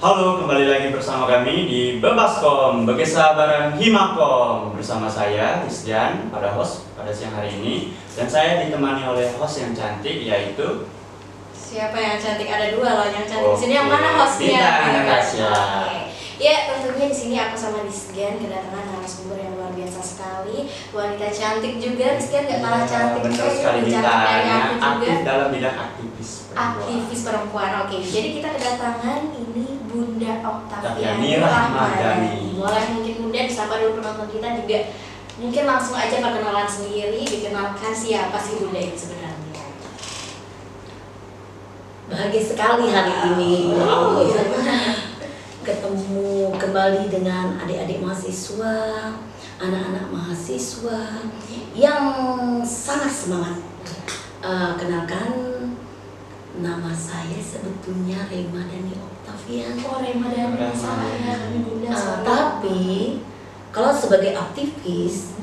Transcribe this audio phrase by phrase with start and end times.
[0.00, 6.88] Halo, kembali lagi bersama kami di Bebaskom, Begesa bareng Himakom Bersama saya, Rizjan, pada host
[6.96, 10.88] pada siang hari ini Dan saya ditemani oleh host yang cantik, yaitu
[11.52, 12.48] Siapa yang cantik?
[12.48, 13.52] Ada dua loh yang cantik.
[13.52, 14.48] Di sini yang mana hostnya?
[14.56, 15.04] Bintang?
[15.04, 15.52] Natasha.
[15.84, 16.00] Oke.
[16.40, 21.76] Ya tentunya di sini aku sama Rizgan kedatangan narasumber yang luar biasa sekali, wanita cantik
[21.76, 22.16] juga.
[22.16, 24.10] Rizgan nggak kalah Ya, cantik Benar juga, sekali juga.
[24.80, 26.39] aktif dalam bidang aktivis.
[26.50, 27.86] Aktivis perempuan.
[27.86, 32.58] Oke, jadi kita kedatangan ini Bunda Octaviani Rahmadani.
[32.58, 34.78] Boleh mungkin Bunda disapa dulu penonton kita juga.
[35.40, 39.38] Mungkin langsung aja perkenalan sendiri, dikenalkan siapa sih Bunda itu sebenarnya.
[42.10, 44.26] Bahagia sekali hari ini Wow.
[45.60, 49.14] ketemu kembali dengan adik-adik mahasiswa,
[49.60, 51.22] anak-anak mahasiswa
[51.76, 52.04] yang
[52.66, 53.58] sangat semangat.
[54.40, 55.49] Eh, kenalkan
[56.60, 59.74] nama saya sebetulnya Rema Dani Octavian.
[59.82, 60.72] Oh, Rema dan Rema.
[60.72, 62.24] saya, Bunda Eh, selalu.
[62.24, 62.80] tapi
[63.70, 65.34] kalau sebagai aktivis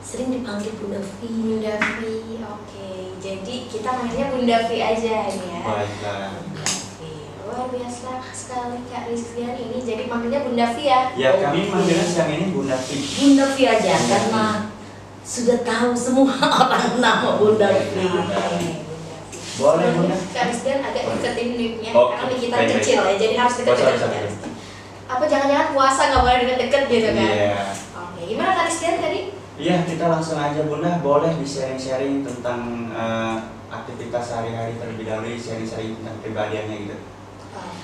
[0.00, 1.10] sering dipanggil Bunda V.
[1.20, 2.00] Bunda V,
[2.40, 2.90] oke.
[3.18, 5.60] Jadi kita manggilnya Bunda V aja ya.
[5.60, 7.00] Baiklah Bunda V.
[7.42, 9.78] Luar biasa sekali Kak Rizkian ini.
[9.78, 11.00] Jadi manggilnya Bunda V ya.
[11.14, 14.10] Ya, kami manggilnya siang ini Bunda Fi Bunda V aja Bunda V.
[14.10, 14.46] karena
[15.22, 17.94] sudah tahu semua orang nama Bunda V.
[19.52, 20.16] Boleh, Bunda.
[20.32, 22.76] Kak Rizkian agak deketin mic-nya Oke, karena kita baik, baik.
[22.80, 23.14] kecil ya.
[23.14, 23.98] Jadi harus Oh, deket-deket.
[24.00, 24.52] Kak Rizkian.
[25.04, 27.28] Apa jangan-jangan puasa nggak boleh deket-deket gitu kan?
[27.28, 27.52] Iya
[27.92, 29.20] Oke, gimana Kak Rizkian tadi?
[29.52, 33.36] Iya, kita langsung aja Bunda, boleh di-sharing-sharing tentang eh,
[33.68, 36.96] aktivitas sehari-hari terlebih dahulu, sharing-sharing tentang pribadiannya gitu.
[37.52, 37.76] Oh,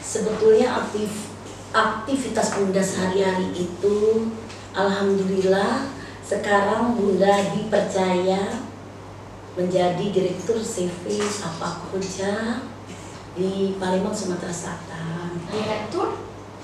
[0.00, 1.30] Sebetulnya aktif
[1.70, 4.26] aktivitas Bunda sehari-hari itu
[4.74, 5.86] alhamdulillah
[6.20, 8.66] sekarang Bunda dipercaya
[9.60, 12.64] menjadi direktur CV Sapa Koja
[13.36, 15.36] di Palembang Sumatera Selatan.
[15.46, 16.16] Direktur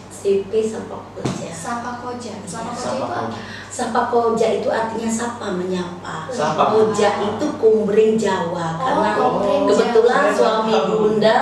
[0.09, 1.53] CV Sapa Koja.
[1.53, 2.35] Sapa Koja.
[2.41, 3.21] Sapa Koja Sapa itu apa?
[3.69, 6.33] Sapa Koja itu artinya sapa menyapa.
[6.33, 6.73] Sapa.
[6.73, 10.33] Koja itu kumbring Jawa Oh, karena kumbring kebetulan Jawa.
[10.33, 11.39] suami Bunda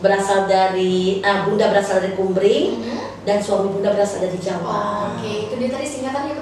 [0.00, 2.98] berasal dari ah, Bunda berasal dari kumbring Mhm.
[3.24, 4.76] dan suami Bunda berasal dari Oh, Jawa.
[5.10, 6.39] Oke, itu dia tadi singkatannya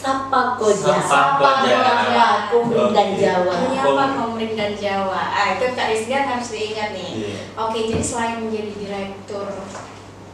[0.00, 0.96] apa tadi Bunda?
[0.96, 0.96] Sapa Koja.
[1.04, 1.76] Sapa Koja.
[1.76, 3.08] menyapa kumbring dan.
[3.16, 3.52] Jawa.
[3.52, 5.20] Menyapa Komering dan Jawa.
[5.30, 7.10] Ah, itu Kak Rizkian harus diingat nih.
[7.20, 7.34] Iya.
[7.56, 9.46] Oke, jadi selain menjadi direktur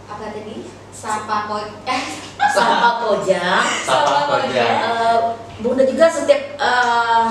[0.07, 0.57] apa tadi?
[0.95, 1.75] Sapa Koja.
[1.91, 2.03] Eh,
[2.55, 3.47] Sapa Koja.
[3.85, 4.65] Sapa Koja.
[4.65, 5.19] Eh,
[5.61, 7.29] Bunda juga setiap eh,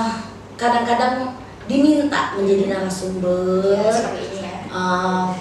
[0.58, 1.36] kadang-kadang
[1.66, 3.74] diminta menjadi narasumber.
[3.74, 4.58] ya, seperti ini ya.
[4.70, 5.34] uh,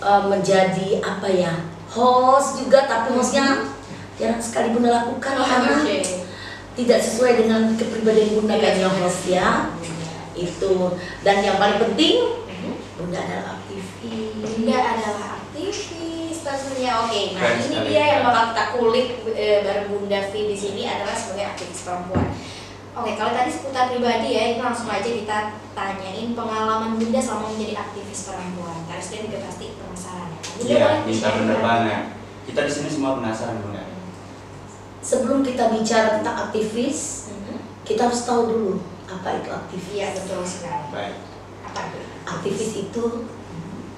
[0.00, 1.52] uh, menjadi apa ya
[1.92, 3.68] host juga tapi hostnya
[4.20, 5.98] jarang sekali bunda lakukan karena Oke.
[6.76, 8.94] tidak sesuai dengan kepribadian bunda kan yang
[9.26, 9.48] ya
[10.36, 10.72] itu
[11.24, 12.72] dan yang paling penting Mhm.
[13.00, 13.88] bunda adalah aktivis
[14.40, 15.80] Bunda adalah aktivis
[16.80, 16.92] tentunya.
[17.04, 17.88] Oke, nah Keren ini sekali.
[17.92, 22.28] dia yang bakal kita kulik eh, bareng Bunda V di sini adalah sebagai aktivis perempuan.
[22.90, 25.38] Oke, kalau tadi seputar pribadi ya, ini langsung aja kita
[25.76, 28.78] tanyain pengalaman Bunda selama menjadi aktivis perempuan.
[28.88, 30.38] Karena dia juga pasti penasaran ya.
[30.40, 32.02] Bunda Iya, boleh bisa bener banget.
[32.48, 33.82] Kita di sini semua penasaran Bunda.
[35.00, 37.56] Sebelum kita bicara tentang aktivis Mhm.
[37.82, 38.72] kita harus tahu dulu
[39.04, 40.84] apa itu aktivis Iya betul sekali.
[40.90, 41.16] Baik.
[41.66, 41.98] Apa itu?
[42.22, 43.04] aktivis itu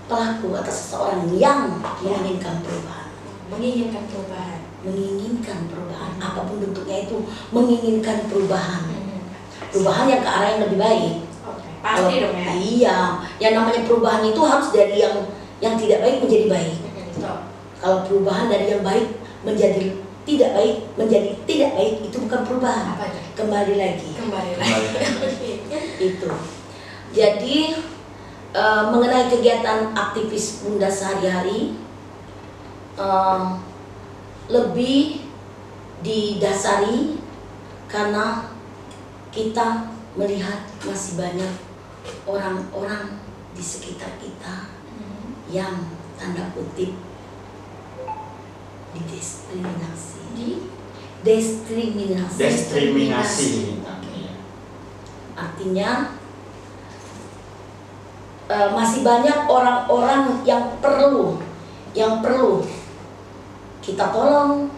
[0.05, 3.09] pelaku atau seseorang yang menginginkan perubahan
[3.47, 4.59] Menginginkan perubahan.
[4.83, 7.17] menginginkan perubahan apa pun bentuknya itu
[7.51, 9.21] menginginkan perubahan Mhm.
[9.69, 11.15] perubahan yang ke arah yang lebih baik
[11.45, 12.51] Oke, pasti dong ya.
[12.53, 12.99] iya
[13.39, 15.17] yang namanya perubahan itu harus dari yang
[15.59, 17.37] yang tidak baik menjadi baik Mhm, Betul.
[17.79, 19.07] kalau perubahan dari yang baik
[19.43, 23.21] menjadi tidak baik menjadi tidak baik itu bukan perubahan Apa itu?
[23.35, 24.85] kembali lagi Kembali lagi.
[24.95, 25.53] lagi.
[26.09, 26.31] itu
[27.13, 27.59] jadi
[28.53, 31.75] eh, mengenai kegiatan aktivis bunda sehari-hari
[32.95, 33.43] eh,
[34.47, 35.27] lebih
[36.03, 37.19] didasari
[37.87, 38.51] karena
[39.31, 41.53] kita melihat masih banyak
[42.25, 43.17] orang-orang
[43.53, 45.49] di sekitar kita Mhm.
[45.49, 45.75] yang
[46.15, 46.93] tanda kutip
[48.93, 50.51] didiskriminasi Di?
[51.23, 52.39] Diskriminasi.
[52.43, 53.51] Diskriminasi.
[55.39, 55.91] Artinya
[58.51, 61.39] eh, masih banyak orang-orang yang perlu
[61.95, 62.67] yang perlu
[63.83, 64.71] kita tolong.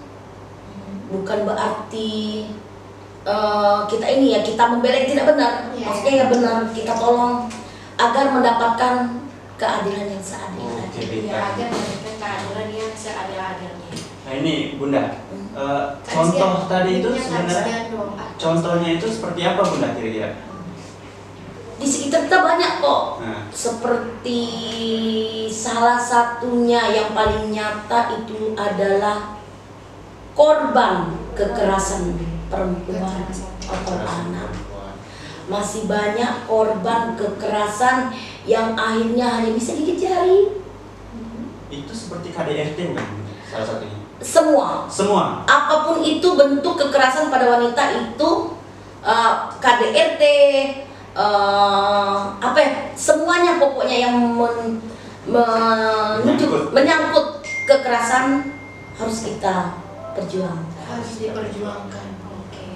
[1.08, 2.44] Bukan berarti
[3.24, 5.52] eh, kita ini ya kita membela yang tidak benar.
[5.72, 5.84] Iya.
[5.88, 7.48] maksudnya yang benar kita tolong
[7.94, 8.94] agar mendapatkan
[9.54, 10.24] keadilan yang
[10.94, 11.34] Ya, Bita.
[11.54, 13.90] agar memberikan keadilan yang seadil-adilnya.
[14.23, 15.22] Nah ini Bunda,
[15.54, 17.78] eh, Kak contoh tadi itu sebenarnya
[18.34, 20.54] contohnya itu seperti apa Bunda kira-kira?
[21.74, 23.02] di sekitar kita banyak kok.
[23.20, 24.40] Nah, seperti
[25.50, 29.36] salah satunya yang paling nyata itu adalah
[30.38, 32.14] korban kekerasan
[32.48, 33.26] perempuan
[33.68, 34.50] atau anak.
[35.44, 38.08] masih banyak korban kekerasan
[38.48, 40.56] yang akhirnya hanya bisa gigit jari.
[41.68, 43.08] Itu seperti KDRT bukan?
[43.52, 44.03] Salah satunya.
[44.24, 45.44] Semua Semua.
[45.44, 48.30] apa pun itu bentuk kekerasan pada wanita itu
[48.98, 50.22] uh, KDRT
[51.12, 54.80] uh, apa ya semuanya pokoknya yang men,
[55.24, 56.72] menuju- Menyangkut.
[56.72, 57.26] menyangkut
[57.64, 58.56] kekerasan
[58.94, 59.76] harus kita
[60.12, 62.66] perjuangkan harus diperjuangkan oke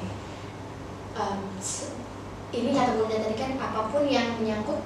[1.14, 1.92] Em, se-
[2.50, 4.80] ini kata bunda tadi kan apa pun yang menyangkut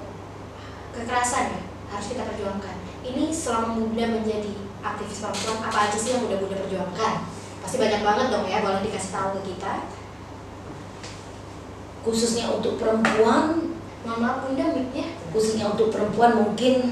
[0.91, 4.53] kekerasan ya harus kita perjuangkan ini selama bunda menjadi
[4.83, 7.15] aktivis perempuan apa aja sih yang udah bunda perjuangkan?
[7.63, 9.73] Pasti banyak banget dong ya boleh dikasih tahu ke kita.
[12.03, 16.91] Khususnya untuk perempuan mohon maaf bunda mic-nya khususnya untuk perempuan mungkin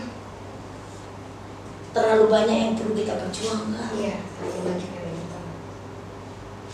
[1.91, 3.91] terlalu banyak yang perlu kita perjuangkan.
[3.99, 5.57] Iya terlalu banyak yang banyak banget.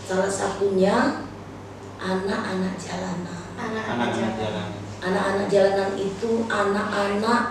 [0.06, 0.94] salah satunya
[1.98, 3.42] anak-anak jalanan.
[3.58, 4.68] Anak-anak Anak-anak jalan jalan.
[4.98, 7.42] Anak-anak jalanan itu anak-anak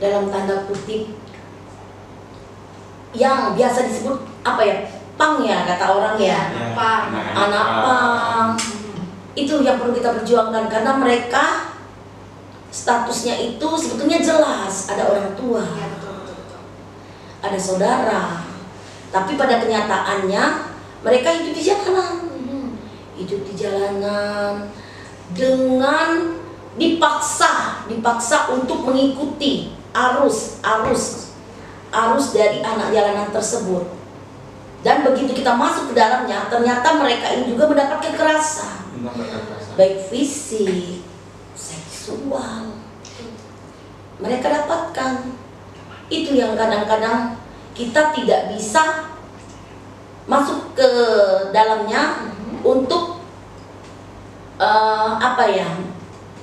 [0.00, 1.17] dalam tanda kutip
[3.16, 4.76] yang biasa disebut apa ya
[5.18, 6.52] pang ya kata orang ya.
[6.54, 7.04] Anak pang.
[7.34, 8.48] anak pang.
[9.34, 11.74] Itu yang perlu kita perjuangkan karena mereka
[12.70, 14.92] statusnya itu sebetulnya jelas.
[14.92, 16.62] Ada orang tua iya betul betul betul.
[17.42, 18.24] ada saudara.
[19.08, 20.42] Tapi pada kenyataannya
[21.02, 22.14] mereka hidup di jalanan.
[22.48, 22.70] Hmm.
[23.18, 24.70] hidup di jalanan
[25.34, 26.38] dengan
[26.78, 31.27] dipaksa dipaksa untuk mengikuti arus arus
[31.88, 33.84] arus dari anak jalanan tersebut.
[34.84, 38.86] Dan begitu kita masuk ke dalamnya ternyata mereka ini juga mendapat kekerasan.
[39.74, 41.02] Baik fisik
[41.58, 42.78] seksual.
[44.22, 45.34] Mereka dapatkan.
[46.08, 47.36] Itu yang kadang-kadang
[47.76, 49.12] kita tidak bisa
[50.24, 50.90] masuk ke
[51.52, 52.32] dalamnya
[52.64, 53.20] untuk
[54.56, 55.68] eh, apa ya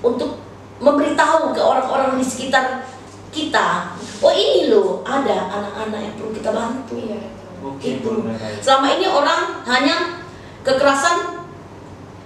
[0.05, 0.37] untuk
[0.79, 2.85] memberitahu ke orang-orang di sekitar
[3.31, 7.33] kita oh ini loh ada anak-anak yang perlu kita bantu betul
[7.65, 8.21] Oke, Itu.
[8.61, 10.21] Selama ini orang hanya
[10.61, 11.41] kekerasan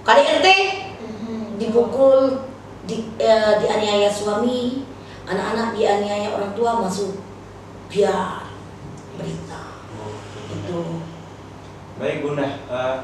[0.04, 0.48] KDRT
[1.00, 1.56] Mhm.
[1.56, 2.44] dipukul
[2.84, 4.84] di, eh, dianiaya suami
[5.24, 7.24] anak-anak dianiaya orang tua masuk
[7.88, 8.52] biar
[9.16, 10.20] berita Bunda.
[10.52, 10.80] itu
[11.96, 12.96] Baik Bunda, Eh,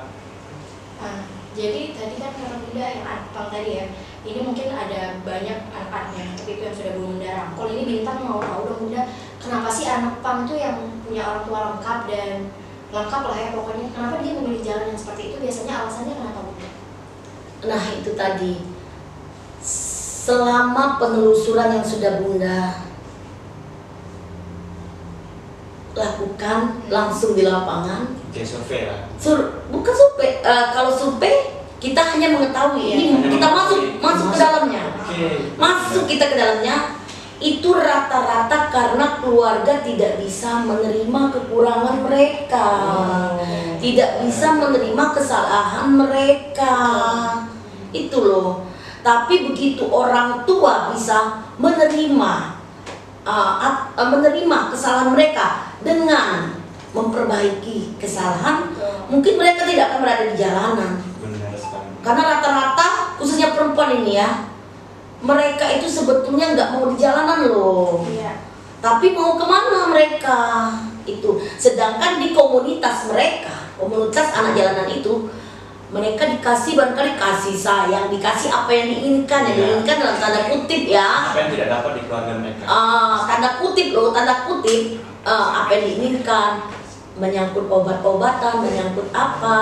[0.97, 1.21] Ah,
[1.53, 3.87] jadi tadi kan kata bunda yang Anpang tadi ya,
[4.25, 7.67] ini mungkin ada banyak anak-anaknya, tapi itu yang sudah bunda rangkul.
[7.69, 9.03] Ini bintang mau tahu dong bunda,
[9.43, 12.31] kenapa sih anak pang itu yang punya orang tua lengkap dan
[12.95, 13.87] lengkap lah ya pokoknya.
[13.93, 15.37] Kenapa dia memilih jalan yang seperti itu?
[15.43, 16.69] Biasanya alasannya kenapa bunda?
[17.67, 18.55] Nah itu tadi
[20.27, 22.85] Selama penelusuran yang sudah bunda
[25.97, 29.09] Lakukan langsung di lapangan oke survei lah.
[29.17, 32.81] Sur, Bukan survei, eh, kalau survei kita hanya mengetahui.
[32.81, 34.83] Iya, Ini hanya kita masuk masuk ke dalamnya.
[35.61, 36.77] Masuk kita ke dalamnya.
[37.37, 42.69] Itu rata-rata karena keluarga tidak bisa menerima kekurangan mereka.
[42.89, 43.77] Oh.
[43.77, 46.75] tidak bisa menerima kesalahan mereka.
[47.93, 48.67] Itu loh.
[49.05, 52.57] Tapi begitu orang tua bisa menerima
[53.23, 53.55] uh,
[53.95, 56.57] uh, menerima kesalahan mereka dengan
[56.97, 58.73] memperbaiki kesalahan
[59.13, 60.93] mungkin mereka tidak akan berada di jalanan.
[62.07, 64.47] Karena rata-rata khususnya perempuan ini ya
[65.19, 68.39] mereka itu sebetulnya nggak mau di jalanan loh Iya.
[68.79, 70.39] tapi mau ke mana mereka
[71.03, 75.27] itu sedangkan di komunitas mereka komunitas anak jalanan itu
[75.87, 79.63] mereka dikasih barangkali kasih sayang dikasih apa yang diinginkan yang Iya.
[79.65, 82.63] diinginkan dalam tanda kutip ya Apa yang tidak dapat di keluarga mereka?
[82.67, 84.83] Ah, tanda kutip loh tanda kutip
[85.23, 86.51] ah, apa yang diinginkan
[87.17, 89.59] menyangkut obat-obatan menyangkut apa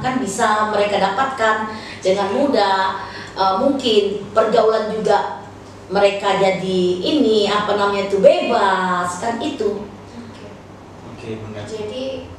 [0.00, 1.56] kan bisa mereka dapatkan
[2.00, 5.44] dengan mudah Ah, mungkin pergaulan juga
[5.92, 9.84] mereka jadi ini apa namanya itu bebas kan itu
[10.24, 10.46] Oke.
[11.12, 11.60] Oke Bunda.
[11.68, 12.32] Jadi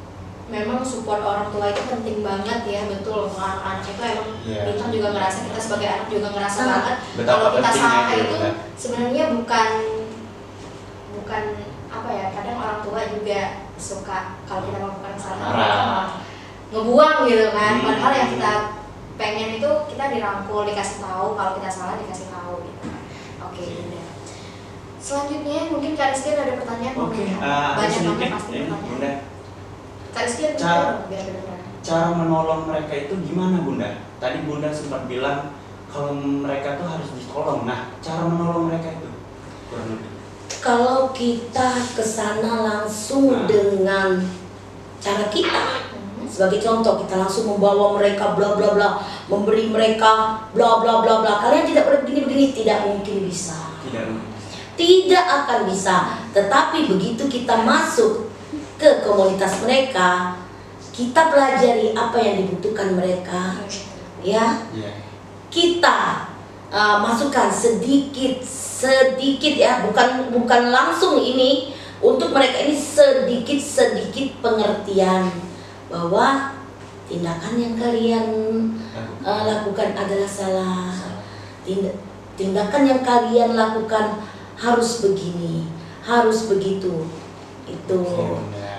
[0.50, 4.30] memang support orang tua itu penting banget ya betul untuk anak-anak itu emang.
[4.42, 6.74] Bintang juga ngerasa kita sebagai anak juga ngerasa Sangat.
[6.82, 8.38] banget Betapa kalau kita salah itu, itu
[8.74, 9.70] sebenarnya bukan
[11.14, 11.44] bukan
[11.94, 13.42] apa ya kadang orang tua juga
[13.77, 16.10] suka kalau kita melakukan kesalahan mereka malah
[16.67, 17.86] ngebuang gitu kan Hmm.
[17.88, 18.53] padahal yang kita
[19.17, 23.01] pengen itu kita dirangkul dikasih tahu kalau kita salah dikasih tahu gitu kan
[23.43, 24.01] oke bunda
[24.98, 29.12] selanjutnya mungkin kak Rizky ada pertanyaan eh, ada banyak sedikit banget pasti pertanyaan Bunda.
[30.12, 31.25] kak Rizky ada Cara- biar
[31.77, 34.03] Cara menolong mereka itu gimana Bunda?
[34.19, 35.55] Tadi Bunda sempat bilang
[35.88, 37.63] kalau mereka tuh harus ditolong.
[37.63, 39.07] Nah, cara menolong mereka itu
[39.72, 40.17] kurang lebih.
[40.68, 43.48] Kalau kita ke sana langsung Nah.
[43.48, 44.20] dengan
[45.00, 45.88] cara kita,
[46.28, 49.00] sebagai contoh kita langsung membawa mereka bla bla bla,
[49.32, 51.40] memberi mereka bla bla bla bla.
[51.40, 53.56] Kalian tidak boleh begini begini, tidak mungkin bisa.
[54.76, 56.20] Tidak akan bisa.
[56.36, 58.28] Tetapi begitu kita masuk
[58.76, 60.36] ke komunitas mereka,
[60.92, 63.56] kita pelajari apa yang dibutuhkan mereka,
[64.20, 64.68] ya.
[64.76, 64.92] Iya.
[65.48, 66.28] kita
[66.72, 69.86] uh, masukkan sedikit sedikit ya.
[69.88, 71.74] Bukan bukan langsung ini.
[71.98, 75.34] Untuk mereka ini sedikit sedikit pengertian
[75.90, 76.54] bahwa
[77.10, 78.26] tindakan yang kalian
[79.26, 80.94] uh, lakukan adalah salah.
[81.66, 81.98] Tinda-
[82.38, 84.22] tindakan yang kalian lakukan
[84.54, 85.66] harus begini
[86.06, 87.10] harus begitu.
[87.66, 88.00] Itu.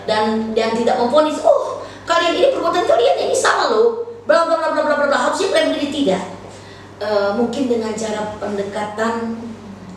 [0.06, 4.14] Dan dan tidak memfonis oh kalian ini perbuatan kalian ini salah loh.
[4.30, 5.18] Bla bla bla bla bla bla bla.
[5.26, 6.37] Harusnya kalian begini tidak
[6.98, 9.38] Eh, mungkin dengan cara pendekatan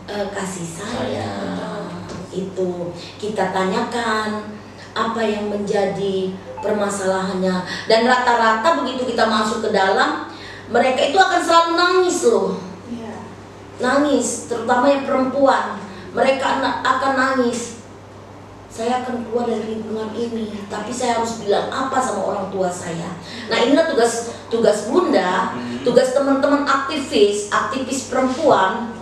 [0.06, 4.54] eh, kasih sayang itu kita tanyakan
[4.94, 6.30] apa yang menjadi
[6.62, 7.66] permasalahannya.
[7.90, 10.30] Dan rata-rata begitu kita masuk ke dalam
[10.70, 12.54] mereka itu akan selalu nangis loh.
[12.86, 13.14] Iya.
[13.82, 15.82] nangis terutama yang perempuan.
[16.14, 17.81] Mereka akan nangis
[18.72, 23.20] saya akan keluar dari lingkungan ini tapi saya harus bilang apa sama orang tua saya.
[23.52, 25.84] Nah inilah tugas tugas bunda Hmm.
[25.84, 28.96] tugas teman-teman aktivis aktivis perempuan.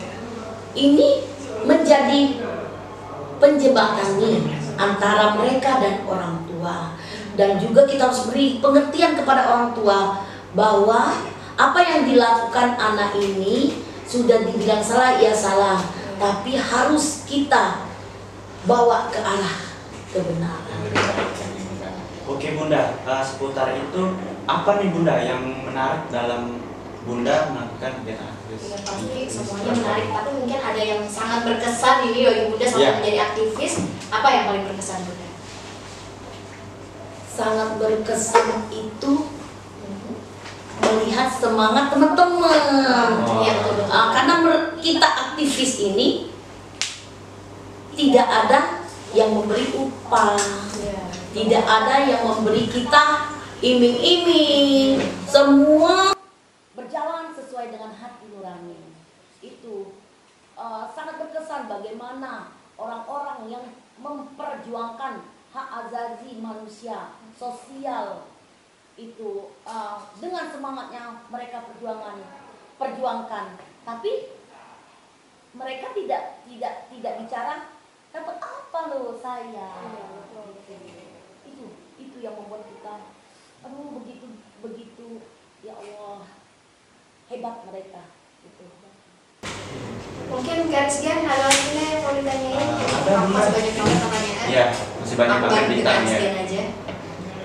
[0.74, 1.22] Ini
[1.62, 2.42] menjadi
[3.38, 4.42] penjembatan nih
[4.74, 6.98] antara mereka dan orang tua.
[7.38, 10.18] Dan juga kita harus beri pengertian kepada orang tua
[10.50, 11.14] bahwa
[11.54, 15.78] apa yang dilakukan anak ini sudah dibilang salah ya salah.
[16.18, 17.89] Tapi harus kita
[18.64, 19.56] bawa ke arah
[20.10, 20.80] kebenaran
[22.30, 24.02] Oke Bunda, eh, seputar itu
[24.46, 26.62] apa nih Bunda yang menarik dalam
[27.02, 28.70] Bunda melakukan kegiatan aktivis?
[28.70, 32.94] Ya, pasti semuanya menarik, tapi mungkin ada yang sangat berkesan ini bagi Bunda sampai Iya.
[33.02, 33.72] menjadi aktivis.
[34.14, 35.26] Apa yang paling berkesan Bunda?
[37.30, 39.12] sangat berkesan itu
[40.78, 42.62] melihat semangat teman-teman
[43.24, 43.40] Oh.
[43.42, 43.88] Iya betul betul.
[43.90, 44.34] Ah, karena
[44.76, 46.29] kita aktivis ini
[48.00, 48.80] tidak ada
[49.12, 50.40] yang memberi upah.
[50.80, 51.04] Iya.
[51.36, 53.28] tidak ada yang memberi kita
[53.60, 55.04] iming-iming.
[55.28, 56.16] Semua
[56.72, 58.80] berjalan sesuai dengan hati nurani.
[59.44, 60.00] Itu
[60.56, 63.64] eh, sangat berkesan bagaimana orang-orang yang
[64.00, 65.20] memperjuangkan
[65.52, 68.24] hak azazi manusia sosial.
[68.96, 72.16] Itu eh, dengan semangatnya mereka perjuangan
[72.80, 73.60] perjuangkan.
[73.84, 74.40] Tapi
[75.52, 77.54] mereka tidak tidak tidak bicara
[78.10, 79.70] dapat apa lo saya
[81.46, 81.64] itu
[81.98, 82.94] itu yang membuat kita
[83.62, 84.26] aduh begitu
[84.60, 85.06] begitu
[85.62, 86.26] ya Allah
[87.30, 88.02] hebat mereka
[88.42, 88.64] gitu.
[90.30, 92.68] Mungkin ada lagi nggak yang mau ditanyain?
[92.74, 94.46] Ada, Masih banyak pertanyaan.
[94.50, 94.66] Iya,
[95.02, 96.16] masih banyak banget ditanya.
[96.42, 96.62] Aja.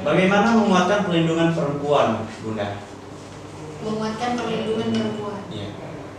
[0.05, 2.67] Bagaimana menguatkan pelindungan perempuan, Bunda?
[3.81, 5.41] Menguatkan perlindungan perempuan.
[5.49, 5.69] Iya.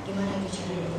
[0.07, 0.97] Gimana itu caranya?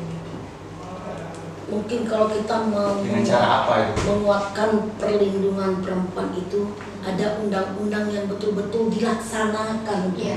[1.68, 4.00] Mungkin kalau kita mau Dengan cara apa itu?
[4.04, 10.12] menguatkan perlindungan perempuan itu ada undang-undang yang betul-betul dilaksanakan.
[10.12, 10.36] Iya.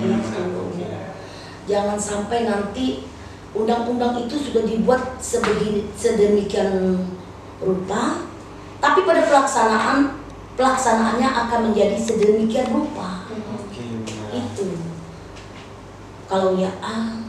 [1.64, 3.08] jangan sampai nanti
[3.52, 7.00] undang-undang itu sudah dibuat sebegini, sedemikian
[7.60, 8.28] rupa
[8.80, 10.20] tapi pada pelaksanaan
[10.54, 14.26] pelaksanaannya akan menjadi sedemikian rupa Oke, Bunda.
[14.32, 14.68] itu
[16.26, 17.24] kalau ya A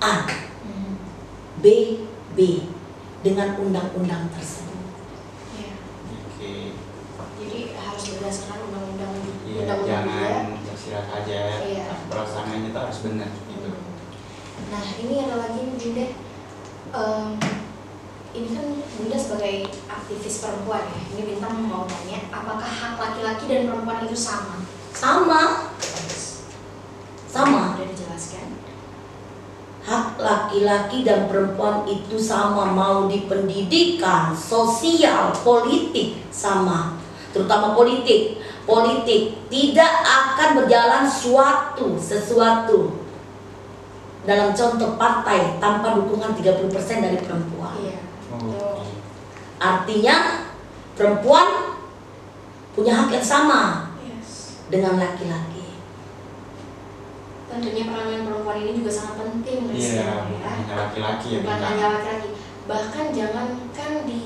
[0.00, 0.14] A
[0.60, 0.94] Hmm.
[1.58, 1.64] B
[2.34, 2.68] B
[3.22, 4.74] dengan undang-undang tersebut
[5.54, 5.72] Iya.
[6.28, 6.52] Oke.
[7.40, 9.12] Jadi harus berdasarkan undang-undang
[9.46, 10.18] Iya, undang-undang juga.
[10.18, 11.40] jangan tersirat aja.
[11.62, 11.86] Iya.
[12.10, 13.70] Pelaksanaannya itu harus benar gitu.
[14.68, 16.06] Nah ini ada lagi Bunda.
[16.94, 17.26] Em,
[18.34, 21.00] ini kan Bunda sebagai aktivis perempuan ya.
[21.14, 24.62] Ini bintang mau tanya, apakah hak laki-laki dan perempuan itu sama?
[24.94, 25.74] sama
[27.26, 28.46] sama Udah dijelaskan.
[29.84, 36.96] Hak laki-laki dan perempuan itu sama mau di pendidikan, sosial, politik sama.
[37.36, 38.40] Terutama politik.
[38.64, 43.04] Politik tidak akan berjalan suatu sesuatu
[44.24, 46.72] dalam contoh partai tanpa dukungan 30%
[47.04, 47.76] dari perempuan.
[47.76, 48.00] Iya.
[48.32, 48.88] Oke.
[49.60, 50.48] Artinya
[50.96, 51.76] perempuan
[52.72, 54.58] punya hak yang sama Yes.
[54.72, 55.53] dengan laki-laki.
[57.54, 60.14] Tentunya peranan perempuan ini juga sangat penting Rizky, Iya, ya.
[60.26, 62.28] bukan hanya laki-laki ya, Bukan hanya laki-laki.
[62.66, 64.22] Bahkan jangankan di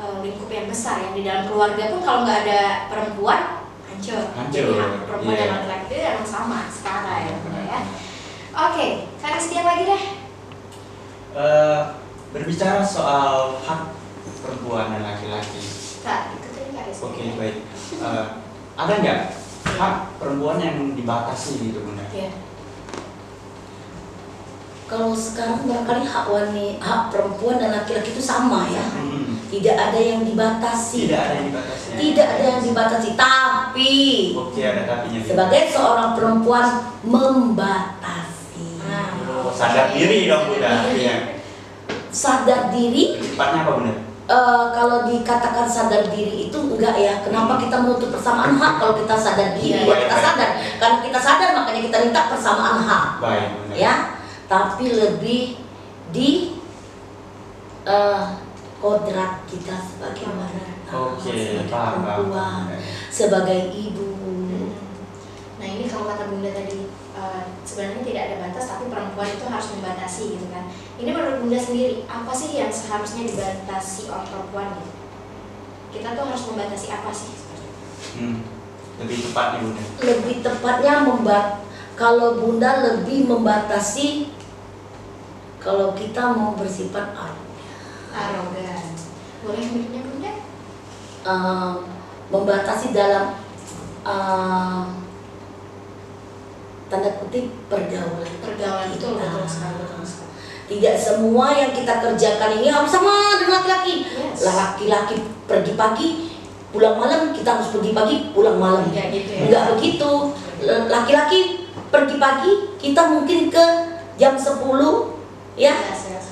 [0.00, 3.40] eh, lingkup yang besar ya di dalam keluarga pun kalau nggak ada perempuan
[3.84, 4.22] hancur.
[4.32, 5.44] Hancur, Jadi hak perempuan iya.
[5.44, 7.80] dan laki-laki itu emang sama setara ya, Bunda, ya.
[8.50, 8.86] Oke,
[9.20, 10.02] Kak Rizky lagi deh.
[11.36, 11.80] Eh,
[12.32, 13.92] berbicara soal hak
[14.40, 15.60] perempuan dan laki-laki.
[17.00, 17.56] Oke, baik.
[18.00, 18.26] Eh,
[18.80, 19.20] ada nggak
[19.76, 22.08] hak perempuan yang dibatasi gitu bunda?
[22.08, 22.49] Iya.
[24.90, 28.82] Kalau sekarang barangkali hak wanita, hak perempuan dan laki-laki itu sama ya.
[28.90, 31.06] Hmm, Tidak ada yang dibatasi.
[31.06, 31.88] Tidak ada yang dibatasi.
[31.94, 33.08] Tidak ada yang dibatasi.
[33.14, 33.92] Tapi
[34.34, 35.18] Oke, ada tapinya.
[35.22, 36.66] sebagai seorang perempuan
[37.06, 38.82] membatasi.
[39.30, 40.90] Oh, sadar diri dong bunda.
[40.90, 41.38] Iya.
[42.10, 43.94] Sadar diri Cepatnya apa bunda?
[44.26, 47.22] eh, kalau dikatakan sadar diri itu enggak ya.
[47.22, 49.86] Kenapa kita menuntut persamaan hak kalau kita sadar diri?
[49.86, 50.50] Iya, Ya, kita sadar.
[50.82, 53.06] Karena kita sadar makanya kita minta persamaan hak.
[53.22, 53.46] Baik.
[53.78, 54.18] Ya.
[54.50, 55.62] Tapi lebih
[56.10, 56.58] di
[57.86, 58.26] eh,
[58.82, 62.02] kodrat kita sebagai wanita, Oke, sebagai paham, paham.
[62.02, 62.62] perempuan,
[63.06, 64.10] sebagai ibu.
[65.60, 69.68] Nah ini kalau kata Bunda tadi eh, sebenarnya tidak ada batas tapi perempuan itu harus
[69.78, 70.66] membatasi gitu kan.
[70.98, 74.92] Ini menurut Bunda sendiri apa sih yang seharusnya dibatasi oleh perempuan gitu?
[75.94, 77.30] Kita tuh harus membatasi apa sih?
[78.16, 78.42] Hmm,
[78.98, 79.82] lebih tepat nih bunda.
[80.02, 81.46] lebih tepatnya membat
[81.94, 84.32] kalau bunda lebih membatasi
[85.60, 87.48] kalau kita mau bersifat arogan
[88.10, 88.90] Arogan.
[89.40, 90.32] Boleh minumnya Bunda?
[91.22, 91.72] Eh,
[92.26, 93.38] membatasi dalam
[94.02, 94.82] eh,
[96.86, 100.28] tanda kutip pergaulan Pergaulan itu betul sekali betul sekali.
[100.66, 104.42] tidak semua yang kita kerjakan ini harus sama dengan laki-laki Yes.
[104.44, 106.08] laki-laki pergi pagi
[106.70, 109.42] pulang malam kita harus pergi pagi pulang malam Enggak gitu ya.
[109.46, 110.12] Enggak begitu.
[110.86, 111.40] Laki-laki
[111.90, 113.64] pergi pagi, kita mungkin ke
[114.14, 115.19] jam 10
[115.56, 115.74] ya.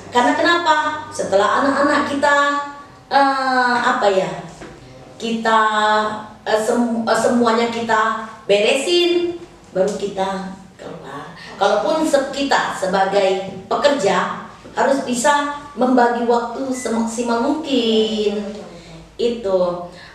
[0.09, 1.05] Karena kenapa?
[1.13, 2.35] Setelah anak-anak kita
[3.11, 4.31] eh, apa ya?
[5.19, 5.59] Kita
[6.47, 9.37] eh, sem- eh, semuanya kita beresin
[9.75, 11.35] baru kita keluar.
[11.59, 18.39] Kalaupun kita sebagai pekerja harus bisa membagi waktu semaksimal mungkin
[19.19, 19.59] itu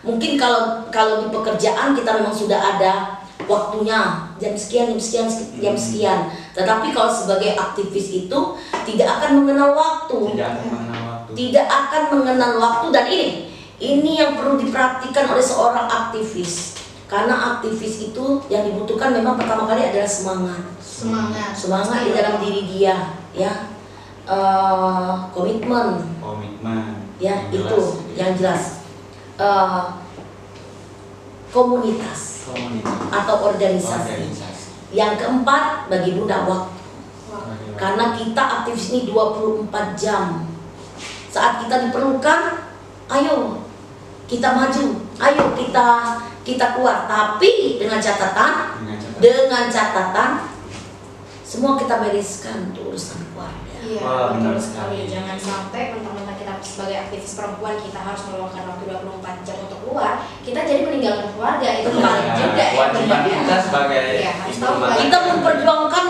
[0.01, 5.27] mungkin kalau kalau di pekerjaan kita memang sudah ada waktunya jam sekian jam sekian
[5.61, 6.19] jam sekian
[6.55, 8.39] tetapi kalau sebagai aktivis itu
[8.87, 11.31] tidak akan mengenal waktu Tidak akan mengenal waktu.
[11.35, 13.27] tidak akan mengenal waktu dan ini
[13.75, 19.83] ini yang perlu diperhatikan oleh seorang aktivis karena aktivis itu yang dibutuhkan memang pertama kali
[19.85, 21.51] adalah semangat Semangat.
[21.53, 22.95] semangat di dalam diri dia
[23.31, 23.53] ya
[24.25, 26.97] Eh, komitmen Komitmen.
[27.15, 28.17] ya Yang itu jelas.
[28.17, 28.63] yang jelas
[29.37, 29.83] Eh,
[31.51, 32.97] komunitas Komunitas.
[33.11, 34.54] atau organisasi Organisasi.
[34.95, 36.75] Yang keempat bagi bunda waktu
[37.75, 39.67] karena kita aktivis ini 24
[39.99, 40.47] jam.
[41.27, 42.71] Saat kita diperlukan
[43.11, 43.59] ayo
[44.25, 45.03] kita maju.
[45.19, 45.87] Ayo kita
[46.47, 47.03] kita keluar.
[47.03, 49.19] Tapi dengan catatan Dengan catatan.
[49.19, 50.31] dengan catatan
[51.45, 53.24] semua kita bereskan untuk urusan
[53.85, 54.97] Iya, Wah, benar betul sekali.
[54.97, 55.13] sekali.
[55.13, 60.13] Jangan sampai mentang-mentang kita sebagai aktivis perempuan kita harus meluangkan waktu 24 jam untuk keluar,
[60.41, 62.69] kita jadi meninggalkan keluarga itu kembali Ya, juga ya.
[62.71, 63.29] kewajiban ya.
[63.37, 64.97] kita sebagai Iya, baik.
[64.99, 66.05] kita memperjuangkan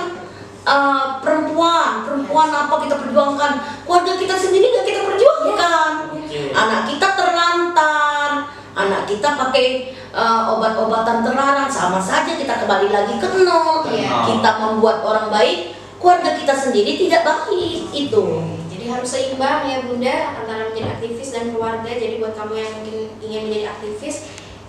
[0.64, 3.52] uh, perempuan perempuan apa kita perjuangkan
[3.84, 6.42] keluarga kita sendiri nggak kita perjuangkan Oke.
[6.52, 8.30] anak kita terlantar
[8.74, 9.66] anak kita pakai
[10.10, 14.26] uh, obat-obatan terlarang sama saja kita kembali lagi ke nol Iya.
[14.26, 15.60] kita membuat orang baik
[15.98, 18.26] keluarga kita sendiri tidak baik itu
[18.76, 21.90] Jadi harus seimbang ya Bunda antara menjadi aktivis dan keluarga.
[21.90, 24.16] Jadi buat kamu yang mungkin ingin menjadi aktivis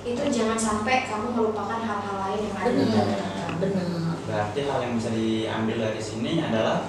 [0.06, 2.84] itu jangan sampai kamu melupakan hal-hal lain yang ada di
[3.58, 6.86] benar Berarti hal yang bisa diambil dari sini adalah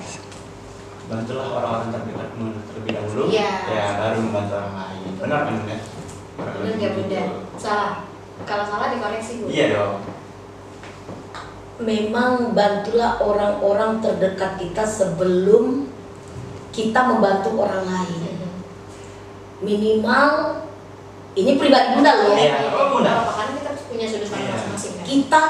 [1.08, 3.52] bantulah orang-orang terdekatmu terlebih dahulu, Iya.
[3.65, 5.02] ya baru membantu orang lain.
[5.17, 5.78] Benar kan bunda?
[6.38, 7.21] Benar nggak Bunda?
[7.58, 7.91] Salah.
[8.45, 9.45] Kalau salah dikoreksi Bu.
[9.50, 9.93] Iya dong.
[11.78, 15.86] Memang bantulah orang-orang terdekat kita sebelum
[16.72, 18.50] kita membantu orang lain Mhm.
[19.60, 20.30] minimal
[21.34, 22.70] ini pribadi bunda loh Iya.
[22.72, 23.12] Oh, Bunda.
[23.16, 24.54] Apa, Karena kita punya sudut pandang Iya.
[24.58, 25.06] masing-masing kan.
[25.06, 25.44] kita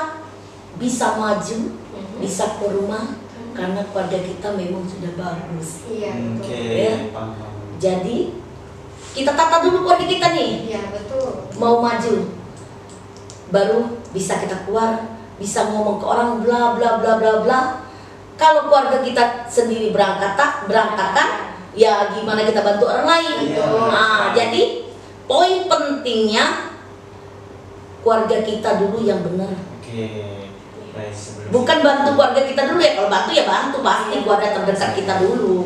[0.76, 2.18] bisa maju Mhm.
[2.20, 3.06] bisa ke rumah
[3.52, 6.44] karena keluarga kita memang sudah bagus Iya betul.
[6.44, 6.96] Oke, Ya.
[7.80, 8.18] jadi
[9.14, 11.28] kita tata dulu keluarga kita nih Iya betul.
[11.56, 12.14] mau maju
[13.48, 13.80] baru
[14.12, 17.60] bisa kita keluar bisa ngomong ke orang bla bla bla bla bla
[18.38, 23.66] kalau keluarga kita sendiri berangkat tak berangkatkan ya gimana kita bantu orang lain Iya.
[23.90, 24.90] nah jadi
[25.30, 26.74] poin pentingnya
[28.02, 30.06] keluarga kita dulu yang benar Oke.
[30.98, 34.92] Baik, sebelum bukan bantu keluarga kita dulu ya kalau bantu ya bantu pasti keluarga terdekat
[34.98, 35.58] kita dulu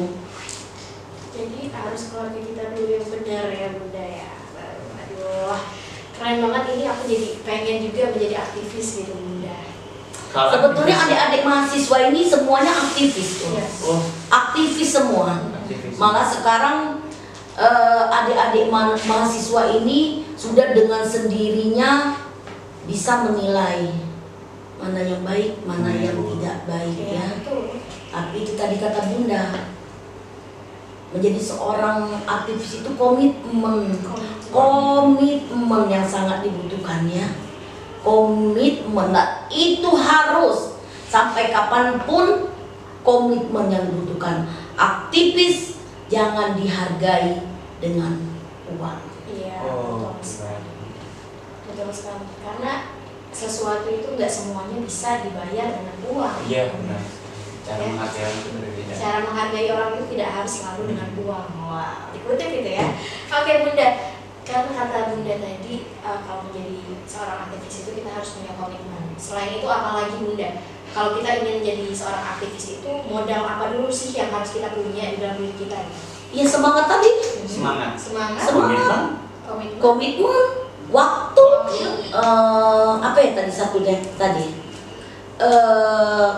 [1.32, 4.30] Jadi harus keluarga kita dulu yang benar ya bunda ya.
[5.00, 5.58] Aduh,
[6.14, 9.61] keren banget ini aku jadi pengen juga menjadi aktivis gitu bunda.
[10.32, 13.52] Sebetulnya adik-adik mahasiswa ini semuanya aktivis tuh.
[13.52, 13.84] Yes.
[13.84, 15.36] Oh, Aktivis semua.
[15.54, 16.00] aktivis.
[16.00, 16.78] Malah sekarang
[17.54, 22.16] eh, adik-adik ma- mahasiswa ini sudah dengan sendirinya
[22.88, 23.92] bisa menilai
[24.80, 27.28] mana yang baik, mana yang tidak baik Iya, ya.
[28.10, 29.44] Tapi itu tadi kata Bunda,
[31.12, 33.94] menjadi seorang aktivis itu komitmen,
[34.50, 37.28] komitmen yang sangat dibutuhkan ya.
[38.02, 40.74] Komitmen, nah, itu harus
[41.06, 42.50] sampai kapan pun
[43.02, 44.50] komitmen yang dibutuhkan.
[44.74, 45.78] Aktivis
[46.10, 47.46] jangan dihargai
[47.78, 48.18] dengan
[48.74, 49.00] uang.
[49.30, 50.66] Iya, Oh, betul sekali.
[50.66, 50.90] keren.
[51.70, 52.26] Betul sekali.
[52.42, 52.74] Karena
[53.32, 56.38] sesuatu itu nggak semuanya bisa dibayar dengan uang.
[56.50, 57.02] Iya benar.
[57.62, 57.90] Cara Ya.
[57.94, 58.94] menghargai orang itu berbeda.
[58.98, 61.48] Cara menghargai orang itu tidak harus selalu dengan uang.
[61.64, 62.88] Wah, dikutip gitu ya.
[63.32, 63.88] Oke Bunda,
[64.42, 66.76] karena kata Bunda tadi eh, kalau menjadi
[67.06, 69.04] seorang aktivis itu kita harus punya komitmen.
[69.16, 70.50] Selain itu apalagi Bunda?
[70.92, 75.16] Kalau kita ingin menjadi seorang aktivis itu modal apa dulu sih yang harus kita punya
[75.16, 75.80] di dalam diri kita?
[76.32, 77.12] Ya semangat tadi,
[77.48, 77.96] Semangat.
[78.00, 79.00] Semangat, Semangat.
[79.44, 79.80] komitmen.
[79.84, 80.48] komitmen,
[80.92, 81.46] waktu,
[82.12, 84.48] eh, apa ya tadi satunya tadi?
[85.42, 86.30] Eh,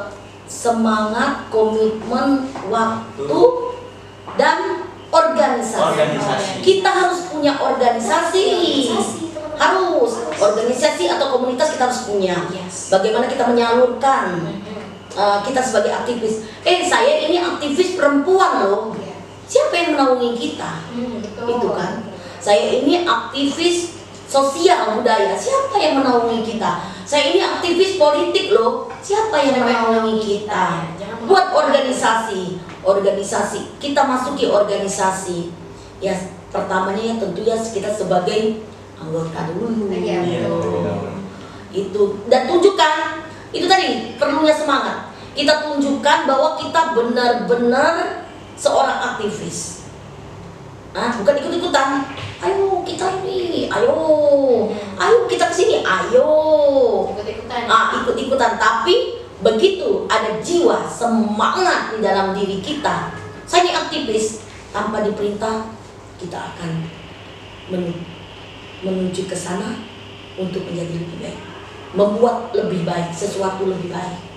[0.45, 3.41] semangat, komitmen, waktu,
[4.37, 4.82] dan
[5.13, 5.77] organisasi.
[5.77, 6.51] Organisasi.
[6.65, 8.45] Kita harus punya organisasi.
[8.49, 9.21] Organisasi.
[9.53, 12.35] Harus organisasi atau komunitas kita harus punya.
[12.49, 12.89] Yes.
[12.89, 14.41] Bagaimana kita menyalurkan
[15.13, 16.49] eh, kita sebagai aktivis.
[16.65, 18.97] Eh saya ini aktivis perempuan loh.
[18.97, 19.15] Iya.
[19.45, 20.71] Siapa yang menaungi kita?
[20.89, 21.45] Hmm, betul.
[21.53, 21.93] Itu kan.
[22.41, 25.35] Saya ini aktivis sosial budaya.
[25.35, 26.83] Siapa yang menaungi kita?
[27.03, 28.89] Saya ini aktivis politik loh.
[29.03, 30.47] Siapa yang menaungi menaungi kita?
[30.47, 30.65] kita?
[30.99, 31.61] Jangan Buat menaungi.
[31.61, 32.41] organisasi,
[32.83, 33.59] organisasi.
[33.77, 35.51] Kita masuki organisasi.
[36.03, 36.15] Ya
[36.53, 38.61] pertamanya ya tentu ya kita sebagai
[38.99, 39.89] anggota dulu.
[40.47, 41.11] Betul.
[41.73, 42.93] Itu dan tunjukkan
[43.53, 45.13] itu tadi perlunya semangat.
[45.33, 49.89] Kita tunjukkan bahwa kita benar-benar seorang aktivis.
[50.93, 52.05] Ah, bukan ikut-ikutan.
[52.43, 53.95] Ayo kita ini, ayo,
[54.99, 56.27] ayo kita ke sini, ayo.
[57.15, 57.71] Ikut-ikutan.
[57.71, 58.59] Ah, ikut-ikutan.
[58.59, 63.15] Tapi begitu ada jiwa semangat di dalam diri kita,
[63.47, 64.43] saya ini aktivis
[64.75, 65.71] tanpa diperintah
[66.19, 66.83] kita akan
[67.71, 68.03] men-
[68.83, 69.79] menuju ke sana
[70.35, 71.39] untuk menjadi lebih baik,
[71.95, 74.32] membuat lebih baik, sesuatu lebih baik.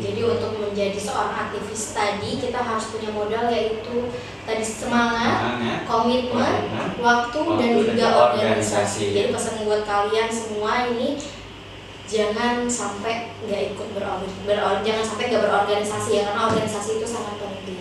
[0.00, 4.08] Jadi untuk menjadi seorang aktivis tadi kita harus punya modal yaitu
[4.42, 5.78] tadi semangat, Semangat.
[5.84, 6.56] komitmen,
[6.98, 8.32] waktu, waktu, dan juga organisasi.
[8.32, 9.04] organisasi.
[9.12, 11.20] Jadi pesan buat kalian semua ini
[12.08, 17.78] jangan sampai nggak ikut berorganisasi, jangan sampai nggak berorganisasi ya karena organisasi itu sangat penting.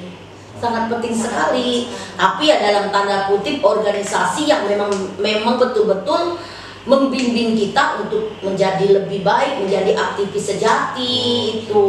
[0.62, 1.66] Sangat penting Sangat sekali.
[1.66, 2.20] penting sekali.
[2.20, 6.38] Tapi ya dalam tanda kutip organisasi yang memang memang betul-betul
[6.82, 11.14] membimbing kita untuk menjadi lebih baik, menjadi aktivis sejati
[11.62, 11.84] itu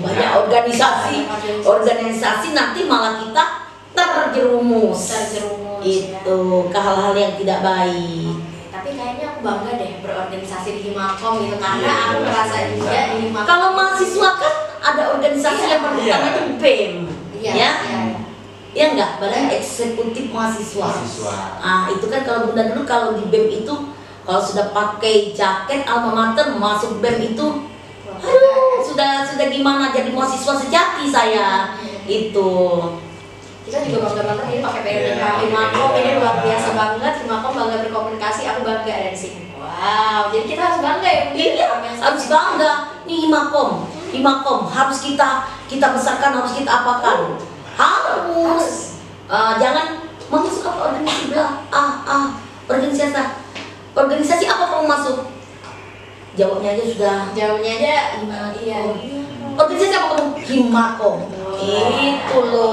[0.00, 0.40] banyak Ya.
[0.40, 1.64] organisasi, Organisasi.
[1.64, 3.44] organisasi nanti malah kita
[3.92, 6.16] terjerumus Terjerumus, ya.
[6.16, 8.34] itu ke hal-hal yang tidak baik.
[8.70, 12.72] Tapi kayaknya aku bangga deh berorganisasi di Himakom gitu karena Iya, aku merasa jelas.
[12.72, 13.46] juga di Himakom.
[13.46, 15.70] Kalau mahasiswa kan ada organisasi Iya.
[15.70, 16.16] yang pertama Iya.
[16.32, 16.94] itu BEM,
[17.34, 17.98] Iya, ya, iya, iya.
[18.70, 20.86] ya enggak, Badan Eksekutif Mahasiswa.
[20.86, 21.34] Mahasiswa.
[21.58, 23.74] Ah itu kan kalau bunda dulu kalau di BEM itu
[24.28, 27.64] kalau sudah pakai jaket alma mater masuk BEM itu,
[28.20, 31.72] aduh sudah sudah gimana jadi mahasiswa sejati saya
[32.04, 32.52] itu.
[33.64, 37.76] kita juga bangga banget ini pakai PNK Iya, Himakom ini luar biasa banget Himakom bangga
[37.84, 41.68] berkomunikasi aku bangga ada di sini wow jadi kita harus bangga ya Bunda, Iya
[42.00, 42.72] harus bangga.
[43.04, 43.70] Nih Himakom,
[44.08, 47.36] Himakom harus kita kita besarkan harus kita apakan
[47.76, 48.24] harus.
[48.44, 48.68] Harus.
[49.28, 50.00] Ah, jangan
[50.32, 52.26] mau masuk apa organisasi belah ah ah
[52.68, 53.47] organisasi
[53.94, 55.18] organisasi apa kamu masuk?
[56.38, 58.54] Jawabnya aja sudah jawabnya aja Himakom.
[58.62, 58.78] iya
[59.58, 60.28] Organisasi apa kamu?
[60.38, 61.16] Himakom.
[61.26, 61.98] Wow.
[61.98, 62.70] Itu loh.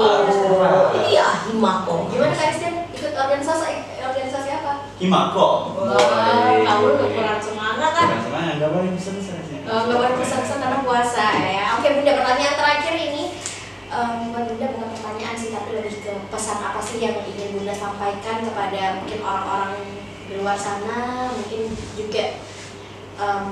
[0.94, 2.00] Iya, Himakom.
[2.08, 2.54] gimana Kak
[2.96, 5.76] ikut organisasi organisasi apa Himakom.
[5.76, 9.36] wah kamu udah kurang semangat kan Kurang semangat, nggak boleh besar-besar.
[9.36, 11.64] Eh, nggak boleh pesan-pesan karena puasa ya.
[11.76, 13.24] Oke bunda pertanyaan terakhir ini
[14.30, 18.36] bukan bunda bukan pertanyaan sih tapi lebih ke pesan apa sih yang ingin bunda sampaikan
[18.46, 19.72] kepada mungkin orang-orang
[20.26, 22.24] di luar sana mungkin juga
[23.16, 23.46] em,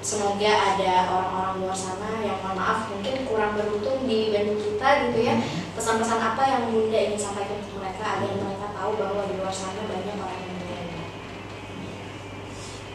[0.00, 5.36] semoga ada orang-orang luar sana yang mohon maaf mungkin kurang beruntung dibanding kita gitu ya
[5.76, 9.84] pesan-pesan apa yang bunda ingin sampaikan ke mereka agar mereka tahu bahwa di luar sana
[9.84, 11.00] banyak orang yang berbeda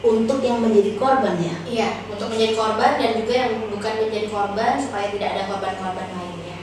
[0.06, 1.56] Untuk yang menjadi korban ya.
[1.66, 6.58] Iya, untuk menjadi korban dan juga yang bukan menjadi korban supaya tidak ada korban-korban lainnya.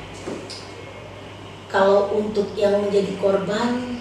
[1.67, 3.99] Kalau untuk yang menjadi korban,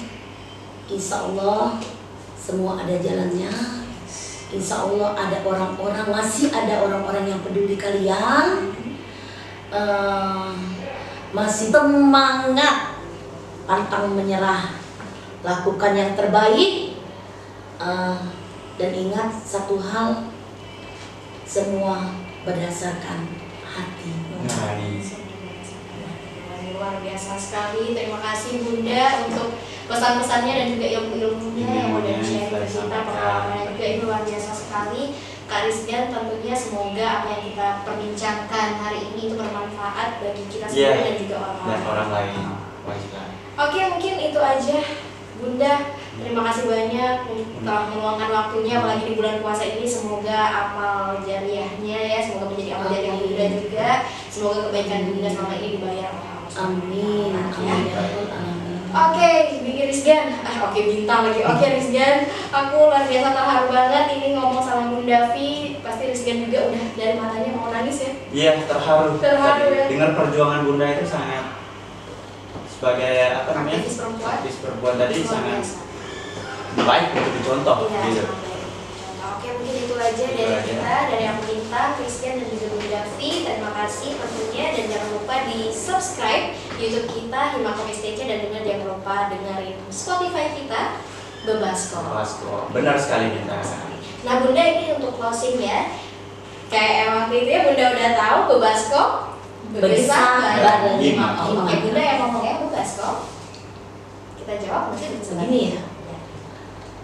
[0.86, 1.80] insya Allah
[2.42, 3.50] semua ada jalannya.
[4.52, 8.74] insya Allah ada orang-orang masih ada orang-orang yang peduli kalian.
[9.72, 10.52] Eh,
[11.32, 12.98] masih semangat
[13.64, 14.74] pantang menyerah.
[15.46, 16.98] Lakukan yang terbaik.
[17.78, 18.18] Eh,
[18.76, 20.34] dan ingat satu hal.
[21.46, 22.10] Semua
[22.42, 23.30] berdasarkan
[23.62, 24.12] hati.
[24.42, 24.82] Nah,
[26.82, 27.94] luar biasa sekali.
[27.94, 29.54] Terima kasih bunda untuk
[29.92, 34.20] pesan-pesannya dan juga ilmu-ilmunya yang udah Ilmunya di-share ke sudah kita pengalamannya juga ini luar
[34.24, 35.02] biasa sekali.
[35.44, 40.72] Kak Rizdan tentunya semoga apa yang kita perbincangkan hari ini itu bermanfaat bagi kita Iya.
[40.72, 41.84] sendiri dan juga orang Dan lain.
[41.92, 42.34] orang lain.
[43.52, 44.78] Oke mungkin itu aja.
[45.36, 45.74] Bunda
[46.14, 47.14] terima kasih banyak
[47.60, 49.84] telah meluangkan waktunya apalagi di bulan puasa ini.
[49.84, 53.88] Semoga amal jariahnya ya semoga menjadi amal jariah Bunda juga.
[54.30, 56.50] Semoga kebaikan Bunda selama ini dibayar oleh Allah.
[56.64, 57.30] Amin.
[57.34, 57.82] Amin.
[57.92, 58.21] Ya.
[58.92, 59.28] Oke,
[59.64, 60.36] Bigi Rizgan.
[60.44, 61.40] Ah, oke bintang lagi.
[61.40, 65.80] Oke Rizgan, aku luar biasa terharu banget ini ngomong sama Bunda Vi.
[65.80, 68.12] Pasti Rizgan juga udah dari matanya mau nangis ya.
[68.28, 69.16] Iya, terharu.
[69.16, 69.84] Terharu, ya.
[69.88, 71.56] Dengar perjuangan Bunda itu sangat
[72.68, 73.80] sebagai apa namanya?
[73.80, 74.32] Aktivis perempuan.
[74.36, 75.80] Aktivis perempuan tadi sangat biasa.
[76.72, 78.24] baik untuk dicontoh Iya, gitu.
[79.32, 80.60] Oke, mungkin itu aja dari aja.
[80.60, 83.30] kita, dari aku Bintang, Christian dan juga Bunda Vi.
[83.48, 88.86] Terima kasih tentunya dan jangan lupa di subscribe YouTube kita Himakom STC dan juga jangan
[88.92, 90.82] lupa dengerin Spotify kita
[91.48, 92.04] Bebaskom.
[92.12, 92.32] Kelas
[92.76, 93.56] Benar sekali kita.
[94.22, 95.90] Nah Bunda ini untuk closing ya
[96.70, 98.38] Kayak emang itu ya Bunda udah tahu
[99.72, 100.94] bareng Himakom.
[101.00, 101.48] Himakom.
[101.64, 103.16] Oke Bunda yang ngomongnya Bebaskom
[104.36, 105.82] Kita jawab mungkin Begini ya.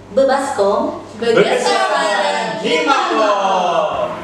[0.09, 4.18] bebaskom 그 사람은 희망으로